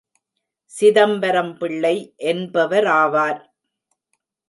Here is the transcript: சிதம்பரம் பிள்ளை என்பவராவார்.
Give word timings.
சிதம்பரம் 0.73 1.53
பிள்ளை 1.57 1.95
என்பவராவார். 2.23 3.41